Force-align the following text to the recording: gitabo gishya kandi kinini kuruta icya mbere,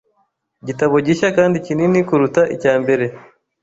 gitabo 0.67 0.93
gishya 1.05 1.29
kandi 1.37 1.57
kinini 1.65 1.99
kuruta 2.07 2.41
icya 2.55 2.73
mbere, 2.81 3.05